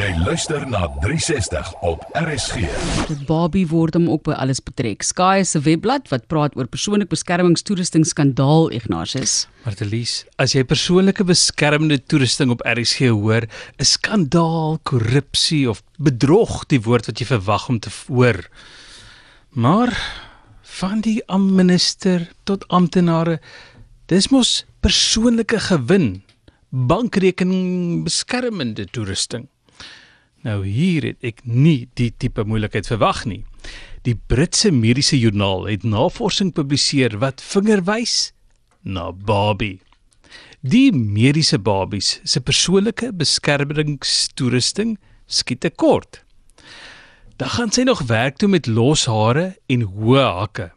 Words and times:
Jy 0.00 0.14
luister 0.24 0.62
na 0.64 0.86
360 1.02 1.66
op 1.84 2.04
RSG. 2.16 2.62
Dit 3.10 3.24
Barbie 3.28 3.66
word 3.68 3.98
hom 3.98 4.06
ook 4.08 4.22
by 4.30 4.36
alles 4.40 4.62
betrek. 4.64 5.04
Sky 5.04 5.42
se 5.44 5.60
webblad 5.60 6.08
wat 6.08 6.24
praat 6.30 6.56
oor 6.56 6.70
persoonlike 6.72 7.10
beskermingstoerusting 7.12 8.06
skandaal 8.08 8.70
Ignatius. 8.72 9.34
Martelies, 9.66 10.22
as 10.40 10.54
jy 10.56 10.64
persoonlike 10.64 11.26
beskermende 11.28 12.00
toerusting 12.00 12.54
op 12.54 12.64
RSG 12.64 13.10
hoor, 13.12 13.44
is 13.76 13.92
skandaal, 13.98 14.78
korrupsie 14.88 15.66
of 15.68 15.84
bedrog 16.00 16.62
die 16.72 16.80
woord 16.80 17.12
wat 17.12 17.20
jy 17.20 17.28
verwag 17.34 17.68
om 17.68 17.82
te 17.84 17.92
hoor. 18.08 18.40
Maar 19.52 19.92
van 20.80 21.04
die 21.04 21.18
minister 21.28 22.30
tot 22.48 22.64
amptenare, 22.72 23.36
dis 24.08 24.32
mos 24.32 24.64
persoonlike 24.80 25.60
gewin, 25.68 26.22
bankrekening 26.72 28.00
beskermende 28.08 28.88
toerusting. 28.88 29.50
Nou 30.46 30.62
hier 30.64 31.04
het 31.04 31.20
ek 31.26 31.42
nie 31.44 31.88
die 32.00 32.08
tipe 32.16 32.46
moeilikheid 32.48 32.88
verwag 32.88 33.26
nie. 33.28 33.42
Die 34.08 34.16
Britse 34.16 34.70
Mediese 34.72 35.18
Joernaal 35.20 35.66
het 35.68 35.84
navorsing 35.84 36.54
publiseer 36.56 37.18
wat 37.20 37.42
vingerwys 37.44 38.32
na 38.80 39.10
Barbie. 39.12 39.80
Die 40.60 40.92
mediese 40.92 41.58
babies 41.60 42.18
se 42.24 42.40
persoonlike 42.40 43.12
beskermingstoerusting 43.16 44.96
skiet 45.28 45.60
tekort. 45.60 46.22
Dan 47.36 47.52
gaan 47.56 47.72
sy 47.72 47.84
nog 47.88 48.06
werk 48.08 48.40
toe 48.40 48.48
met 48.48 48.68
los 48.68 49.06
hare 49.08 49.54
en 49.68 49.84
hoë 49.92 50.24
hakke. 50.40 50.70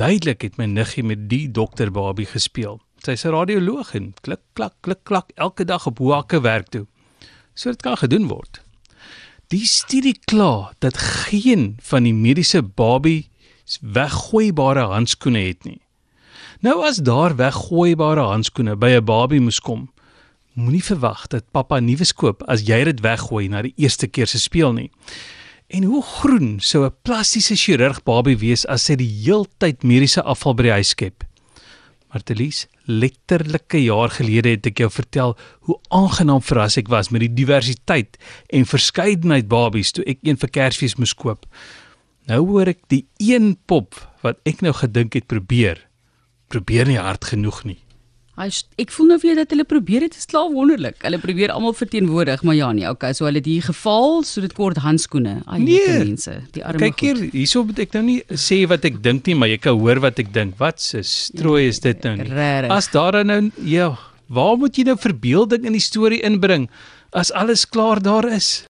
Duidelik 0.00 0.44
het 0.44 0.60
my 0.60 0.68
niggie 0.68 1.04
met 1.04 1.26
die 1.28 1.48
dokter 1.48 1.90
Barbie 1.92 2.28
gespeel. 2.28 2.80
Sy's 3.04 3.24
'n 3.24 3.32
radioloog 3.32 3.94
en 3.94 4.14
klik 4.20 4.40
klak 4.52 4.74
klik 4.80 5.04
klak 5.04 5.32
elke 5.36 5.64
dag 5.64 5.86
op 5.86 5.98
hoë 5.98 6.14
hakke 6.14 6.40
werk 6.40 6.68
toe. 6.68 6.86
So 7.58 7.70
dit 7.74 7.82
kan 7.82 7.96
gedoen 7.98 8.28
word. 8.30 8.60
Die 9.50 9.64
studie 9.66 10.14
kla 10.30 10.70
dat 10.78 10.98
geen 10.98 11.72
van 11.82 12.04
die 12.06 12.14
mediese 12.14 12.62
Barbie 12.62 13.26
weggooibare 13.82 14.84
handskoene 14.92 15.42
het 15.48 15.66
nie. 15.66 15.80
Nou 16.62 16.76
as 16.86 17.00
daar 17.02 17.34
weggooibare 17.36 18.28
handskoene 18.30 18.76
by 18.76 18.90
'n 18.98 19.04
Barbie 19.04 19.40
moes 19.40 19.60
kom, 19.60 19.90
moenie 20.54 20.84
verwag 20.84 21.26
dat 21.26 21.50
pappa 21.50 21.80
nuwe 21.80 22.06
koop 22.14 22.42
as 22.46 22.62
jy 22.62 22.84
dit 22.84 23.00
weggooi 23.00 23.48
na 23.48 23.62
die 23.62 23.74
eerste 23.76 24.06
keer 24.06 24.26
se 24.26 24.38
speel 24.38 24.72
nie. 24.72 24.90
En 25.66 25.82
hoe 25.82 26.02
groen 26.02 26.60
sou 26.60 26.84
'n 26.84 26.94
plastiese 27.02 27.56
chirurg 27.56 28.02
Barbie 28.02 28.38
wees 28.38 28.66
as 28.66 28.84
sy 28.84 28.94
die 28.94 29.22
heeltyd 29.24 29.82
mediese 29.82 30.22
afval 30.22 30.54
by 30.54 30.62
die 30.62 30.72
huis 30.78 30.88
skep? 30.88 31.27
Martelies, 32.12 32.66
letterlike 32.88 33.80
jaar 33.82 34.12
gelede 34.14 34.54
het 34.54 34.68
ek 34.70 34.80
jou 34.80 34.88
vertel 34.92 35.34
hoe 35.68 35.76
aangenaam 35.92 36.40
verras 36.44 36.78
ek 36.80 36.88
was 36.88 37.10
met 37.12 37.26
die 37.26 37.34
diversiteit 37.42 38.16
en 38.48 38.68
verskeidenheid 38.68 39.48
babies 39.50 39.92
toe 39.92 40.06
ek 40.08 40.22
een 40.24 40.40
vir 40.40 40.52
Kersfees 40.54 40.96
moes 40.96 41.12
koop. 41.12 41.44
Nou 42.28 42.40
hoor 42.48 42.72
ek 42.72 42.86
die 42.92 43.04
een 43.20 43.56
pop 43.68 43.96
wat 44.24 44.40
ek 44.48 44.64
nou 44.64 44.72
gedink 44.76 45.20
het 45.20 45.28
probeer. 45.28 45.84
Probeer 46.48 46.88
nie 46.88 47.00
hard 47.00 47.28
genoeg 47.28 47.62
nie. 47.68 47.80
Hy 48.38 48.46
ek 48.78 48.92
voel 48.94 49.08
nou 49.10 49.16
weer 49.18 49.34
dat 49.40 49.50
hulle 49.50 49.64
probeer 49.66 50.04
dit 50.06 50.14
is 50.14 50.28
klaar 50.30 50.46
wonderlik. 50.54 51.00
Hulle 51.02 51.18
probeer 51.18 51.50
almal 51.50 51.74
verteenwoordig, 51.74 52.44
maar 52.46 52.54
ja 52.54 52.68
nee, 52.72 52.86
okay, 52.86 53.10
so 53.16 53.26
hulle 53.26 53.40
het 53.42 53.48
hier 53.50 53.64
geval, 53.66 54.22
so 54.22 54.40
dit 54.44 54.54
kort 54.54 54.78
handskoene. 54.84 55.40
Ai, 55.46 55.58
Nee. 55.64 55.80
nee. 55.88 56.04
mense, 56.06 56.36
die 56.54 56.62
arme 56.64 56.78
Kyk 56.78 57.00
hier, 57.02 57.22
hierso 57.32 57.64
moet 57.66 57.82
ek 57.82 57.96
nou 57.98 58.04
nie 58.06 58.20
sê 58.38 58.60
wat 58.70 58.86
ek 58.86 59.02
dink 59.02 59.26
nie, 59.26 59.34
maar 59.34 59.50
jy 59.50 59.58
kan 59.58 59.74
hoor 59.80 59.98
wat 60.06 60.22
ek 60.22 60.30
dink. 60.32 60.54
Wat 60.62 60.78
se 60.80 61.02
strooi 61.02 61.66
is 61.68 61.82
dit 61.82 61.98
nou 62.06 62.14
nie? 62.20 62.28
Regtig. 62.30 62.70
As 62.70 62.88
daar 62.94 63.24
nou 63.26 63.50
ja, 63.66 63.90
waar 64.28 64.56
moet 64.56 64.76
jy 64.78 64.84
nou 64.86 64.96
verbeelding 64.96 65.66
in 65.66 65.74
die 65.74 65.82
storie 65.82 66.22
inbring 66.22 66.68
as 67.12 67.32
alles 67.32 67.66
klaar 67.66 67.98
daar 67.98 68.28
is? 68.30 68.68